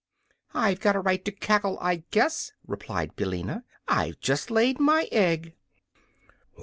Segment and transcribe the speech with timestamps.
[0.55, 3.65] "I've got a right to cackle, I guess," replied Billina.
[3.87, 5.53] "I've just laid my egg."